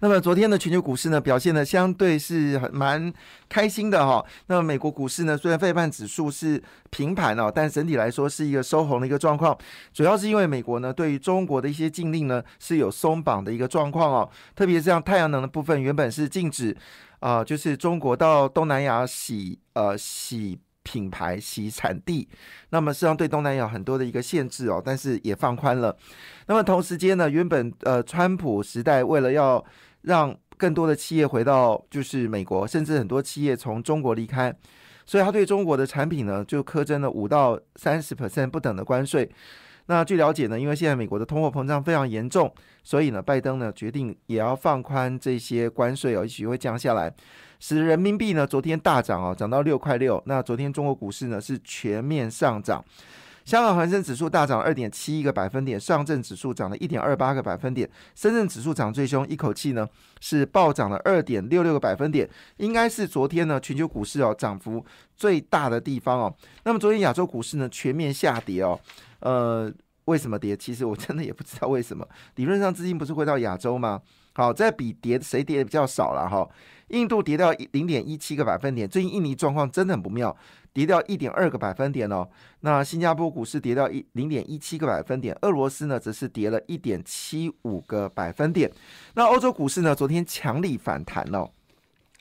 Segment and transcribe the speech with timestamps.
[0.00, 3.12] 那么昨天的全球股市呢，表现的相对是很蛮
[3.48, 4.24] 开心的哈。
[4.46, 9.54] 那么美国股市呢，虽然费半指数是平盘哦，但整体来说是一个收红的一个状况，
[9.92, 13.66] 主要是因为美国呢对于中国的一些禁令呢是有松绑的一个。
[13.66, 16.74] 状况哦，特别是像太阳能的部分，原本是禁止
[17.18, 22.28] 啊，就是中国到东南亚洗呃洗品牌、洗产地，
[22.70, 25.96] 那么实际上对东南亚很多的一个限制哦，但是也放宽了。
[26.46, 29.62] 那么同时间呢，原本呃川普时代为了要
[30.02, 34.54] 让更多的企业回到就是美国，甚至很多企业从中国离开，
[35.04, 39.28] 所以他对中国的产品呢就苛征了五到三十 percent 不等的关税。
[39.86, 47.12] 那据了解呢，因为现在美国的通货膨胀非常严重，所以呢，拜登呢决定也要放宽这些关税哦，也许会降下来，
[47.60, 50.20] 使人民币呢昨天大涨哦，涨到六块六。
[50.26, 52.84] 那昨天中国股市呢是全面上涨，
[53.46, 59.88] 香港恒生指数大涨二点七一个百分点，上证指数涨了一点二八个百分点，深圳指数涨最凶，一口气呢
[60.20, 64.84] 是暴涨了二点六六个百分点，应该是昨天呢全球股市哦涨幅
[65.16, 66.34] 最大的地方哦。
[66.64, 68.76] 那么昨天亚洲股市呢全面下跌哦。
[69.20, 69.72] 呃，
[70.06, 70.56] 为什么跌？
[70.56, 72.04] 其实我真的也不知道为什么。
[72.34, 74.02] 理论上资金不是会到亚洲吗？
[74.36, 76.46] 好，再比跌谁跌的比较少了哈。
[76.88, 80.36] 印度跌掉零点一七个百分点，最近印尼状况真的很不妙，
[80.74, 82.28] 跌掉一点二个百分点哦。
[82.60, 88.70] 那新加坡股市跌掉一零点一七个百分点，俄罗斯呢则是跌了一点七五个百分点。
[89.14, 91.48] 那欧洲股市呢，昨天强力反弹哦。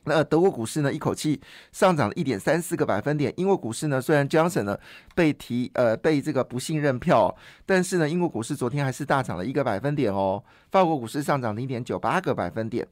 [0.06, 1.40] 那德国股市呢，一口气
[1.72, 3.34] 上涨了一点三四个百分点。
[3.38, 4.78] 英国股市呢，虽然 Johnson 呢
[5.14, 10.44] 被提呃被这个不信任票，但是呢，英国股市昨天还是大涨了一个百分点哦。
[10.72, 12.88] 法国股市上涨零点九八个百分点。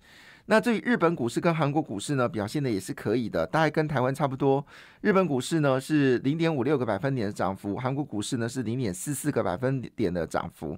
[0.48, 4.66] 那至于日本股市跟韩国股市呢，表现的也是可以的，大概跟台湾差不多。
[5.00, 10.78] 日本股市呢是零点五六个百分点的涨幅，韩国股市呢是零点四四个百分点的涨幅。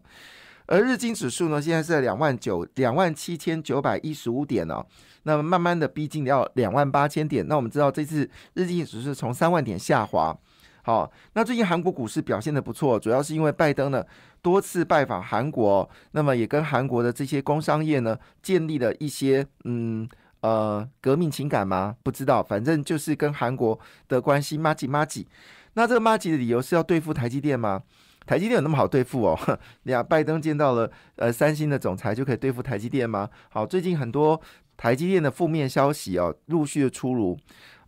[0.67, 4.85] 而日经指数呢，现在是在两万九两万七千九百一十五点哦，
[5.23, 7.47] 那么慢慢的逼近要两万八千点。
[7.47, 10.35] 那我们知道这次日经指数从三万点下滑，
[10.83, 14.03] 好，那最近韩国股市表现的不错，主要是因为拜登呢
[14.41, 20.07] 多次拜访韩国，那么也跟韩国的这些工商业呢建立了一些嗯
[20.41, 21.95] 呃革命情感吗？
[22.03, 25.27] 不知道，反正就是跟韩国的关系麻吉麻吉。
[25.75, 27.83] 那这个麻吉的理由是要对付台积电吗？
[28.25, 29.59] 台积电有那么好对付哦？
[29.83, 33.29] 呀，拜登见到了呃三星的总裁就可以对付台积电吗？
[33.49, 34.41] 好，最近很多
[34.75, 37.37] 台积电的负面消息哦，陆续的出炉。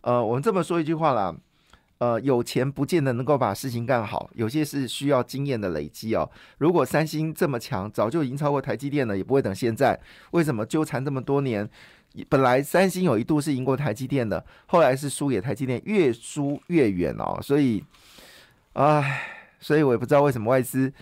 [0.02, 1.34] 呃，我们这么说一句话啦，
[1.98, 6.30] 呃，有钱不见得能够把事情干好，有些是需要经验的累积哦。
[6.58, 9.98] 如果三星这么强，早就已经超过台积电了，也不会等现在。
[10.30, 11.68] 为什么纠缠这么多年？
[12.28, 17.38] 本来三星有一度是赢过台积电的，后来是输给台积电，越输越远哦。
[17.42, 17.84] 所以，
[18.74, 19.34] 唉。
[19.60, 20.92] 所以我也不知道为什么外资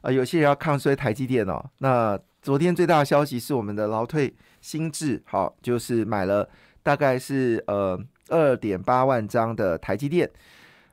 [0.00, 1.62] 啊，有些人要抗衰台积电哦。
[1.80, 6.48] 那昨天最大的消息是我们的劳退新智，好，就是买了
[6.82, 10.30] 大概是呃二点八万张的台积电，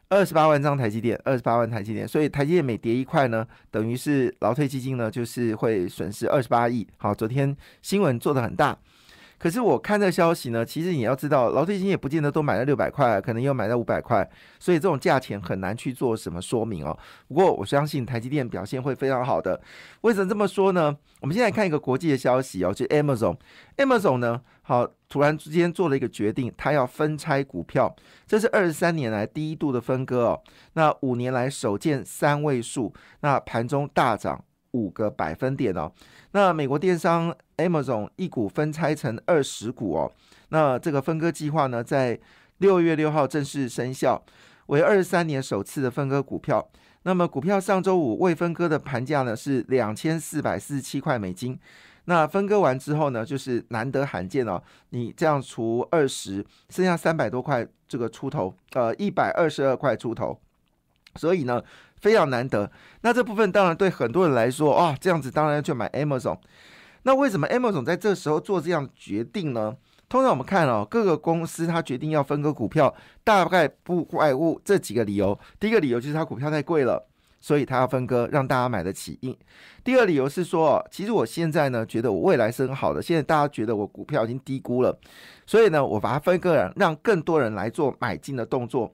[0.09, 2.05] 二十八万张台积电，二十八万台积电。
[2.05, 6.85] 所以台积电每跌一块呢，等于是劳退基金呢就是会损失二十八亿。
[6.97, 8.77] 好，昨天新闻做的很大。
[9.43, 14.25] 可是我看这消息呢，其实你要知道，老退金也不见得都买了六百块，可能又买到五百块，
[14.57, 16.97] 所以这种价钱很难去做什么说明哦。
[17.27, 19.61] 不过我相信台积电表现会非常好的。
[19.99, 20.97] 为什么这么说呢？
[21.19, 27.93] 我们现在看一个国际的消息哦，就 Amazon，Amazon 呢，好，突然之间做了一个决定，它要分拆股票，
[28.25, 30.41] 这是二十三年来第一度的分割哦。
[30.75, 34.45] 那五年来首见三位数，那盘中大涨。
[34.73, 35.91] 五个百分点哦，
[36.31, 40.11] 那美国电商 Amazon 一股分拆成二十股哦，
[40.49, 42.19] 那这个分割计划呢，在
[42.57, 44.23] 六月六号正式生效，
[44.67, 46.67] 为二十三年首次的分割股票。
[47.03, 51.59] 那么股票上周五未分割的盘价呢是两千四百四十七块美金，
[52.05, 60.39] 那分割完之后呢，就是难得罕见哦，你这样除二十，剩下三百多块这个出头，呃，一百二十二块出头，
[61.15, 61.63] 所以呢。
[62.03, 62.69] 非常难得，
[62.99, 66.37] 那这部分当然对很多人来说，啊，这样子当然要去买 Amazon。
[67.03, 69.73] 那为什么 Amazon 在这时候做这样决定呢？
[70.09, 75.39] 通常我们看哦，各个公司它决定要分割股票，大概不外乎这几个理由。
[75.61, 77.07] 第一个理由就是它股票太贵了，
[77.39, 79.17] 所以它要分割，让大家买得起。
[79.81, 84.93] 第二理由是说，其实我现在呢，觉得我未来是很好的，现在大家觉得我股票已经低估了，
[85.47, 88.93] 所以呢，我把它分割了，让更多人来做买进的动作。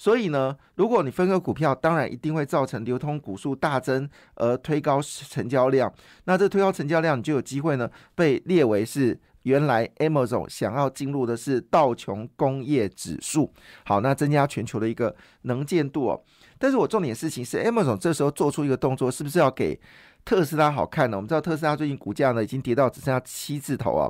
[0.00, 5.92] 所以呢，如果你分割股票，当然一定会造成流通股数大增，而推高成交量。
[6.24, 13.52] 那这推高成交量，你就有机会呢被列为是原来 Amazon 想要进入的是道琼工业指数。
[13.84, 16.24] 好，那增加全球的一个能见度哦。
[16.58, 19.78] 但是我重点事情是，Amazon 这时候做出一个动作，是不是要给
[20.24, 21.18] 特斯拉好看呢？
[21.18, 24.08] 我们知道特斯拉最近股价呢已经跌到只剩下七字头啊。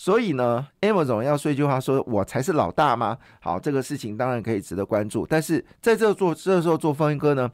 [0.00, 3.18] 所以呢，Amazon 要说一句话，说我才是老大吗？
[3.38, 5.26] 好，这个事情当然可以值得关注。
[5.26, 7.52] 但是在这做这时候做风云哥呢，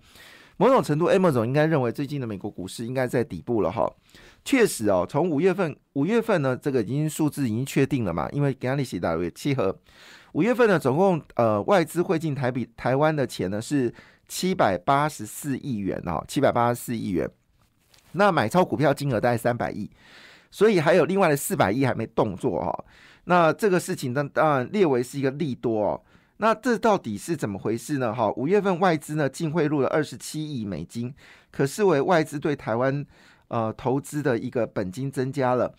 [0.56, 3.92] 某种程度，Amazon 应该认为最近的美国股市应该在底部了哈。
[4.44, 9.76] 确实哦，从五月份五月份呢，这个已经数字已经确定了嘛，因为 g a l a x y 大约契合。
[10.34, 13.92] 五月份呢，总共呃外资汇进台币台湾的钱呢是
[14.28, 17.28] 七百八十四亿元哦，七百八十四亿元。
[18.12, 19.90] 那买超股票金额大概三百亿。
[20.56, 22.84] 所以还有另外的四百亿还没动作哈，
[23.24, 26.02] 那这个事情呢，当然列为是一个利多哦。
[26.38, 28.14] 那这到底是怎么回事呢？
[28.14, 31.14] 哈，五月份外资呢净汇入了二十七亿美金，
[31.50, 33.04] 可视为外资对台湾
[33.48, 35.74] 呃投资的一个本金增加了。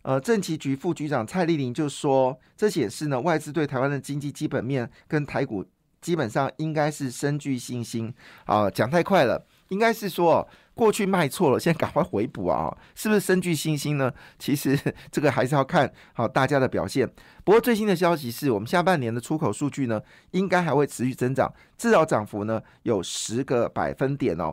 [0.00, 5.62] 呃，政企局副局长蔡丽玲就说，这显示呢外资对台湾的经济基本面跟台股
[6.00, 8.10] 基本上应该是深具信心
[8.46, 8.70] 啊。
[8.70, 9.44] 讲太快了。
[9.68, 12.76] 应该是说，过去卖错了，现在赶快回补啊！
[12.94, 14.12] 是不是深具信心呢？
[14.38, 14.76] 其实
[15.10, 17.08] 这个还是要看好大家的表现。
[17.44, 20.00] 不过最新的消息是我们下半年的出口数据呢，
[20.32, 24.52] 应该还会持续增长，至少涨幅呢有十个百分点哦。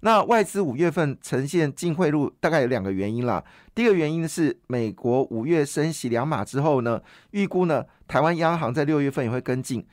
[0.00, 3.44] 那外资五月份呈现净汇入，大概有两个原因啦。
[3.74, 9.84] 第一个原因是美国五月升息两码之后呢，预估呢台湾央行在六月份也会跟进，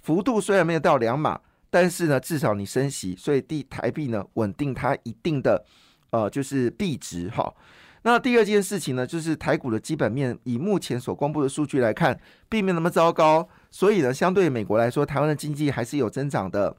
[0.00, 1.40] 幅度虽然没有到两码。
[1.74, 5.64] 但是呢，至少你升息，所以地台币呢稳定它一定的
[6.10, 7.52] 呃就是币值哈。
[8.02, 12.16] 那第二件事情呢，就是台股的基本面，以目前所公布的数据来看，
[12.48, 13.48] 并没有那么糟糕。
[13.72, 16.76] 所以呢，相对美国来说，台湾的经济还是有增长的。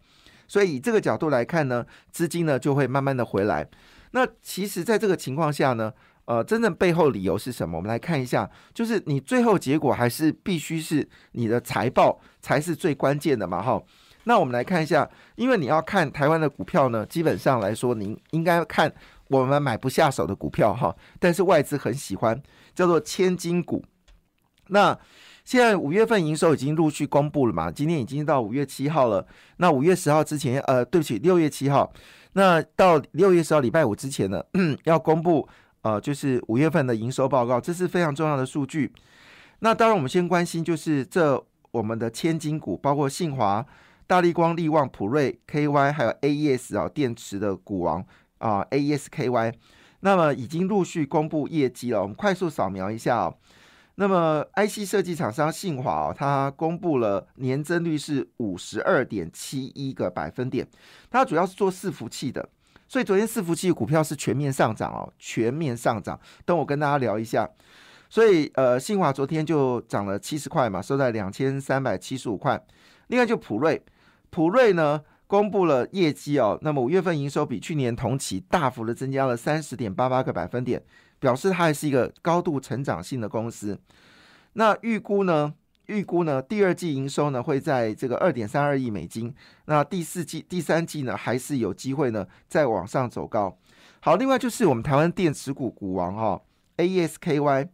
[0.47, 3.67] 所以以这个角度来看呢，资金呢就会慢慢的回来。
[4.11, 5.91] 那其实，在这个情况下呢，
[6.23, 7.75] 呃，真正背后理由是什么？
[7.75, 13.83] 我们来看一下，就是你最后结果还是必须是你的财报才是最关键的嘛，哈。
[14.25, 18.91] 那我们来看一下，因为你要看台湾的股票呢，基本上来说，您应该看
[19.29, 22.41] 我们买不下手的股票哈，但是外资很喜欢，
[22.73, 23.83] 叫做千金股。
[24.69, 24.97] 那
[25.43, 27.71] 现在五月份营收已经陆续公布了嘛？
[27.71, 29.25] 今天已经到五月七号了。
[29.57, 31.93] 那五月十号之前，呃，对不起，六月七号。
[32.33, 34.43] 那到六月十号礼拜五之前呢，
[34.85, 35.47] 要公布
[35.83, 38.91] 呃，就是五月份的营收报告，这是非常重要的数据。
[39.59, 41.39] 那当然，我们先关心就是这
[41.69, 43.63] 我们的千金股，包括信华。
[44.07, 48.05] 大力光、力旺、普瑞、KY，还有 AES 啊，电池的股王
[48.37, 49.53] 啊，AESKY，
[50.01, 52.03] 那么已经陆续公布业绩了。
[52.03, 53.35] 我们快速扫描一下哦。
[53.95, 60.67] 那么 IC 设计厂商信华哦，它公布了年增率是五十二点七一个百分点。
[61.09, 62.47] 它主要是做伺服器的，
[62.87, 66.19] 所以昨天伺服器股票是全面上涨哦，全面上涨。
[66.45, 67.49] 等我跟大家聊一下。
[68.07, 72.63] 所以呃，信华昨天就涨了七十块嘛，收在两千三百七十五块。
[73.07, 73.81] 另外就普瑞。
[74.35, 80.83] 普瑞呢公布了业绩哦，那么五月份营收比去年同期大幅的增加了三十点八八个百分点，
[81.19, 83.79] 表示它还是一个高度成长性的公司。
[84.51, 85.53] 那预估呢？
[85.85, 86.41] 预估呢？
[86.41, 89.33] 第二季营收呢会在这个二点三二亿美金。
[89.67, 93.57] 那第四季、第三季呢还是有机会呢再往上走高。
[94.01, 96.41] 好，另外就是我们台湾电池股股王哈
[96.75, 97.69] ，AESKY。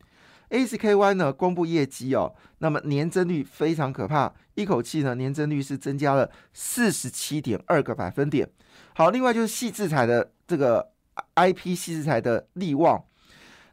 [0.51, 8.47] ASKY 呢公布业绩哦，那么年增率非常可怕，一口气呢年增率是增加了四十七点二个百分点。
[8.93, 10.91] 好，另外就是细制材的这个
[11.35, 13.01] IP 细制材的利旺，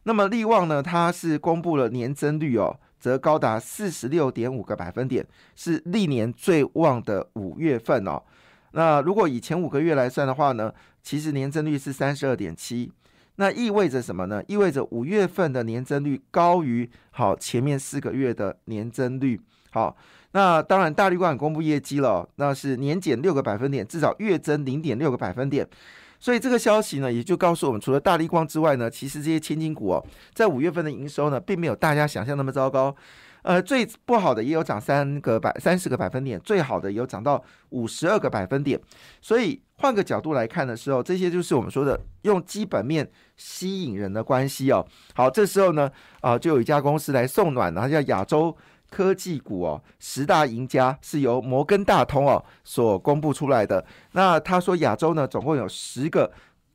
[0.03, 8.23] 那么利旺呢它是公布了年增率哦，则高达四十六点五个百分点，是历年最旺的五月份哦。
[8.71, 12.91] 那如果以前五个月来算的话呢，其实年增率是三十二点七。
[13.39, 14.43] 那意味着什么呢？
[14.47, 19.39] 意味着五月份的年增率高于好前面四个月的年增率。
[19.71, 19.95] 好，
[20.33, 25.65] 那当然大绿光公布业绩了，那是年减六个百分点，至少月增零点六个百分点。
[26.19, 32.93] 所以这个消息呢，也就告诉我们，除了大力光之外呢，其实这些千金股哦，在五月份的营收呢，并没有大家想象那么糟糕。
[33.49, 38.79] 呃，最不好的也有涨三个百三十个百分点，最好的也有涨到五十二个百分点。
[39.21, 39.59] 所以。
[39.81, 44.85] 换个角度来看的时候，这些就是我们说的用基本面吸引人的关系哦。
[45.15, 45.89] 好，这时候呢，
[46.19, 48.53] 啊，就有一家公司来送暖，它叫亚洲
[48.89, 53.85] 科技股哦，十大赢家是由摩根大通哦所公布出来的。
[54.11, 56.29] 那他说亚洲呢，总共有十个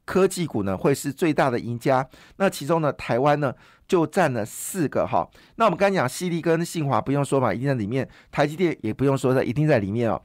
[0.05, 2.07] 科技股呢会是最大的赢家，
[2.37, 3.55] 那其中呢，台湾呢
[3.89, 5.29] 就占了四个哈。
[5.57, 10.21] 那我们刚讲，西利跟信华不用说嘛，一定在里面；台积电也不用说的，一定在里面哦。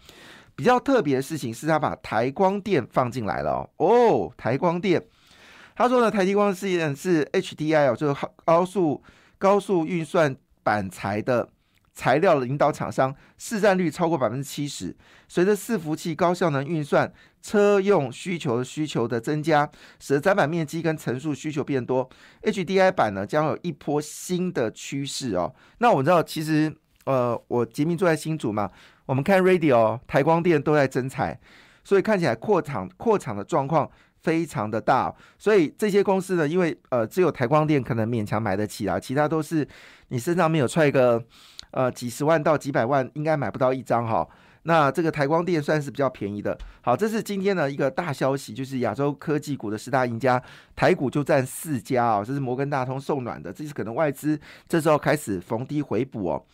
[0.55, 3.69] 比较特别的事情是，他把台光电放进来了哦。
[3.77, 5.01] 哦，台光电，
[5.75, 9.01] 他说呢，台积光是是 HDI 哦，就是高速
[9.38, 11.50] 高速运算板材的。
[12.00, 14.96] 材料的领导厂商市占率超过百分之七十。
[15.27, 22.10] 随着伺服器高效能运算、车用需求需求的增加，使得载板面积跟层数需求变多
[22.44, 25.53] ，HDI 板呢将有一波新的趋势哦。
[25.79, 28.72] 那我们知道，其实呃，我杰明坐在新竹嘛，
[29.06, 31.38] 我们看 Radio 台光电都在增材，
[31.84, 33.91] 所以看起来扩厂扩厂的状况
[34.22, 35.13] 非常的大。
[35.38, 39.68] 所以这些公司呢，因为呃只有台光电可能勉强买得起啊，其他都是
[40.08, 41.22] 你身上没有揣一个。
[41.72, 44.28] 呃，几十万到几百万应该买不到一张哈。
[44.64, 46.58] 那这个台光电算是比较便宜的。
[46.82, 50.42] 好，这是今天的一个大消息，就是亚洲科技股的十大赢家，
[50.76, 52.24] 台股就占四家啊。
[52.24, 56.46] 这是摩根大通送暖的，这是可能外资这时候开始逢低回补哦。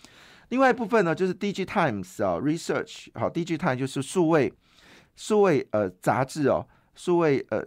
[0.50, 4.54] 另外一部分呢，就是 Dig Times 啊，Research 好，Dig Times 就是数位
[5.16, 7.66] 数位呃杂志哦，数位呃。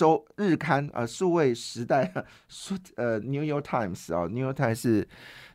[0.00, 2.10] 周日刊啊，数位时代，
[2.48, 5.06] 数呃，New York Times 啊，New York Times 是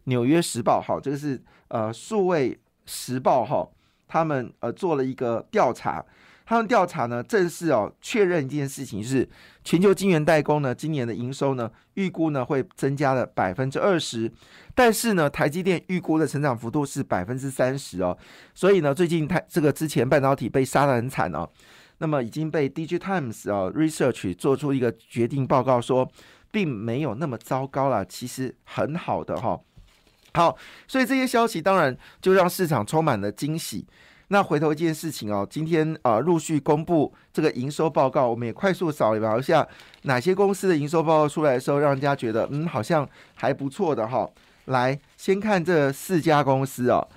[0.04, 3.68] 纽约时报，好，这个是呃数位时报哈，
[4.08, 6.06] 他们呃做了一个调查，
[6.46, 9.28] 他们调查呢正式哦确认一件事情是，
[9.64, 14.32] 全球晶圆代工呢今年的营收呢预估呢会增加了百分之二十，
[14.76, 18.16] 但是呢台积电预估的成长幅度是百分之三十哦，
[18.54, 21.50] 所以呢最近台这个之前半导体被杀的很惨哦。
[22.00, 26.12] 那么已经被 DG Times 啊 Research 做出一个决定报告说，
[26.52, 29.60] 并没有那么糟糕了，其实很好的哈。
[30.34, 33.88] 好，所以这些消息当然就让市场充满了惊喜。
[34.30, 39.66] 那回头一件事情哦，今天啊陆续公布这个营收报告，我们也快速扫描一下
[40.02, 44.30] 哪些公司的营收报告出来的时候，让人家觉得嗯好像还不错的哈。
[44.66, 47.08] 来，先看这四家公司哦。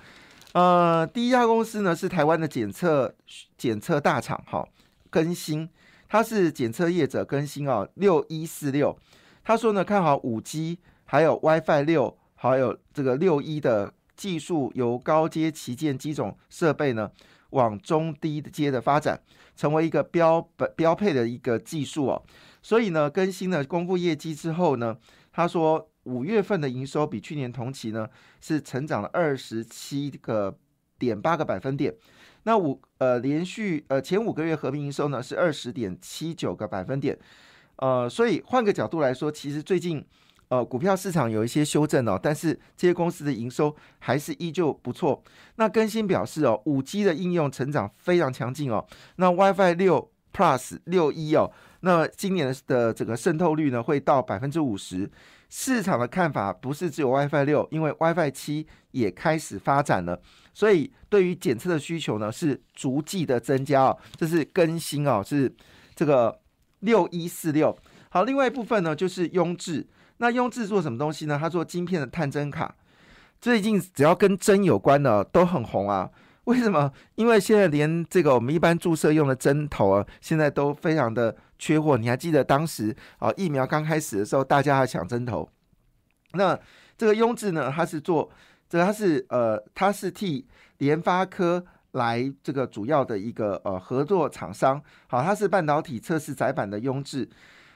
[0.53, 3.13] 呃，第一家公司呢是台湾的检测
[3.55, 4.67] 检测大厂，哈，
[5.11, 5.69] 更新，
[6.07, 8.97] 它是检测业者更新啊，六一四六，
[9.43, 17.11] 他说呢看好五 G，还有 WiFi 六，还有这个六一的技术，由高阶旗舰机种设备呢
[17.51, 19.21] 往中低阶的发展，
[19.55, 22.23] 成为一个标本标配的一个技术哦，
[22.63, 24.97] 所以呢更新了公布业绩之后呢，
[25.39, 25.89] 他说。
[26.03, 28.07] 五月份的营收比去年同期呢
[28.41, 30.57] 是成长了二十七个
[30.97, 31.93] 点八个百分点，
[32.43, 37.15] 那五呃连续呃前五个月合并营收呢是二十点七九个百分点，
[37.75, 40.03] 呃，所以换个角度来说，其实最近
[40.47, 45.21] 呃股票市场有一些修正哦，但是这些公司的营收还是依旧不错。
[45.57, 48.83] 那更新表示哦，五 G 的应用成长非常强劲哦，
[49.17, 51.51] 那 WiFi 六 Plus 六一哦。
[51.81, 55.09] 那今年的整个渗透率呢，会到百分之五十。
[55.51, 60.21] 市场的看法不是只有 WiFi 六，因为 WiFi 七也开始发展了，
[60.53, 63.97] 所以对于检测的需求呢是逐季的增加哦。
[64.15, 65.51] 这是更新哦，是
[65.95, 66.39] 这个
[66.81, 67.75] 六一四六。
[68.11, 69.87] 好，另外一部分呢就是雍智。
[70.17, 71.37] 那雍智做什么东西呢？
[71.39, 72.75] 他做晶片的探针卡，
[73.41, 76.11] 最近只要跟针有关的都很红啊。
[76.49, 76.91] 为什么？
[77.13, 81.95] 因为现在连这个我们一般注射用的针头啊，现在都非常的缺货。
[81.95, 85.47] 你还记得当时啊疫苗刚开始的时候，大家还抢针头。
[86.33, 86.59] 那
[86.97, 88.31] 这个雍智呢，它是做
[88.67, 90.47] 这个，它是呃，它是替
[90.79, 94.81] 联发科来这个主要的一个呃合作厂商。
[95.05, 97.29] 好，它是半导体测试载板的雍智。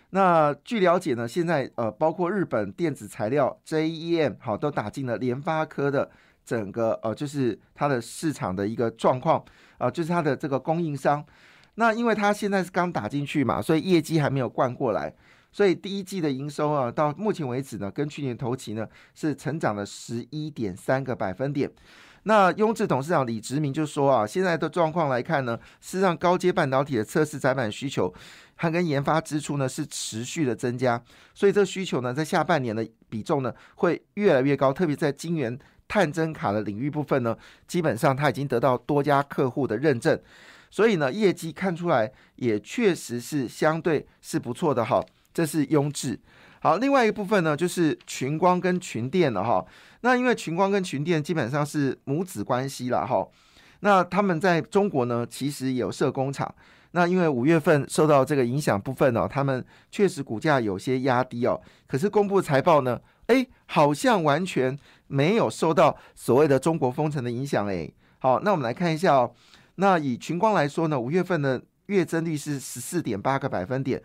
[0.10, 6.10] 那据了解呢，现在呃，包括日本电子材料 JEM 好都打进了联发科的。
[6.46, 9.44] 整个呃，就是它的市场的一个状况
[9.78, 11.24] 啊，就是它的这个供应商。
[11.76, 15.12] 那因为它现在是刚打进去嘛，所以业绩还没有灌过来，
[15.52, 21.72] 所以第一季的营收啊，到目前为止呢，跟去年同期呢是成长了十一点三个百分点。
[22.26, 28.14] 那雍智董事长李直明就说啊，现在的状况来看呢，是让高阶半导体的测试载板需求，
[28.56, 31.02] 它跟研发支出呢是持续的增加，
[31.34, 35.58] 所以这需求呢在下半年的比重呢会越来越高，特别在晶圆。
[35.94, 40.20] 探针卡的领域部分呢，基本上它已经得到多家客户的认证，
[40.72, 45.06] 所以呢，业绩看出来也确实是相对是不错的哈。
[45.32, 46.20] 这是优质。
[46.62, 49.64] 好，另外一部分呢，就是群光跟群电了哈。
[50.02, 53.28] 那因为群光跟群电基本上是母子关系了哈。
[53.82, 56.52] 那他们在中国呢，其实有设工厂。
[56.96, 61.62] 那因为五月份受到这个影响部分呢，他们确实股价有些压低哦。
[61.86, 63.00] 可是公布财报呢？
[63.28, 64.78] 哎，好像完全
[65.08, 67.90] 没有受到所谓的中国封城的影响哎。
[68.20, 69.34] 好，那我们来看一下哦。
[69.76, 74.02] 那以群光来说呢，五月份的月增率是十四点八个百分点，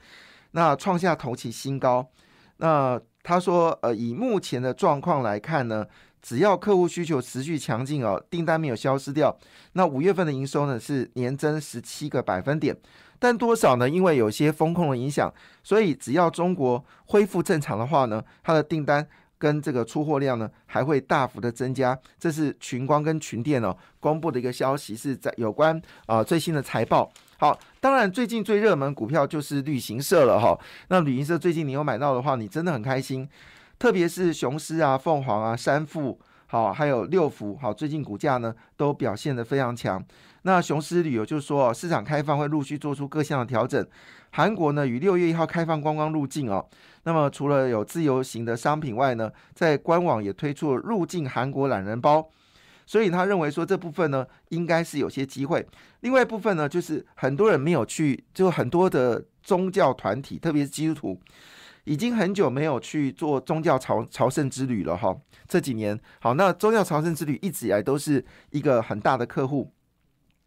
[0.53, 2.09] 那创下同期新高。
[2.57, 5.87] 那他说，呃，以目前的状况来看呢，
[6.21, 9.37] 只要客户需求持续强劲哦，订单没有消失掉，
[9.73, 12.77] 那五月份的营收呢是年增十七个百分点。
[13.21, 13.89] 但多少呢？
[13.89, 15.33] 因为有些风控的影响，
[15.65, 19.05] 所以只要中国恢复正常的话呢，它的订单
[19.37, 21.99] 跟这个出货量呢还会大幅的增加。
[22.17, 27.11] 这是群光跟群电哦公布的一个消息，是在有关啊最新的财报。
[27.39, 30.57] 好，当然最近最热门股票就是旅行社了哈。
[30.89, 33.29] 那旅行社最近你有买到的话，你真的很开心。
[33.79, 40.05] 特别是雄狮啊、凤凰啊、三富，好，还有六福，好，最近股价呢都表现得非常强。
[40.43, 43.87] 那雄狮旅游就是说，市场开放会陆续做出各项的调整。
[44.31, 46.67] 韩国呢，于六月一号开放观光入境哦。
[47.05, 52.29] 那么除了有自由行的商品外呢，在官网也推出了入境韩国懒人包。
[52.85, 55.67] 所以他认为说这部分呢，应该是有些机会。
[56.01, 61.21] 另外一部分呢，就是很多人没有去，就很多的宗教团体，特别是基督徒，
[61.89, 65.17] 已经很久没有去做宗教朝朝圣之旅了哈。
[65.49, 69.73] 这几年，好，那宗教朝圣之旅一直以来都是一个很大的客户。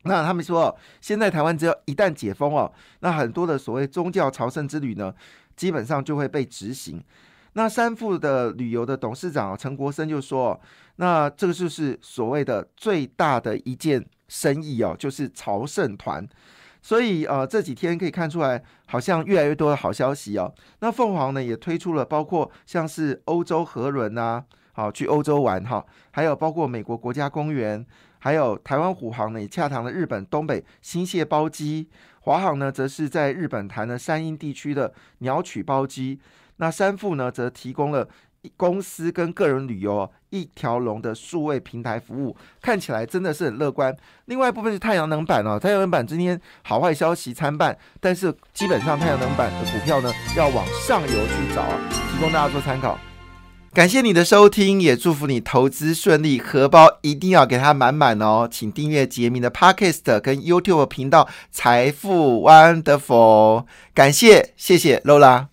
[0.04, 5.14] 那他们说，现在台湾只要一旦解封哦，那很多的所谓宗教朝圣之旅呢，
[5.56, 7.04] 基本上就会被执行。
[7.54, 10.60] 那三富的旅游的董事长陈国生就说
[10.98, 16.26] ：“那这个就是所谓的最大的一件生意哦，就是朝圣团。
[16.82, 20.54] 所以呃，这几天可以看出来，好像越来越多的好消息哦。
[20.80, 27.86] 那凤凰呢也推出了包括像是欧洲河轮啊，好去欧洲玩哈，还有包括美国国家公园，
[28.20, 31.88] 还有台湾虎航呢也洽谈了日本东北新泻包机，
[32.22, 36.20] 华航呢则是在日本谈了山阴地区的鸟取包机。”
[36.58, 38.08] 那三富呢，则提供了
[38.58, 43.96] 公司跟个人旅游一条龙的数位平台服务，看起来真的是很乐观。
[44.26, 51.80] 另外一部分是太阳能板哦，太阳能板今天好坏消息参半，但是基本上太阳能板的股票呢，要往上游去找啊，
[52.12, 52.98] 提供大家做参考。
[53.74, 58.46] 感谢你的收听，也祝福你投资顺利，荷包一定要给它满满哦。
[58.52, 65.52] 请订阅杰明的 Podcast 跟 YouTube 频道财富 Wonderful，感谢，谢谢 Lola。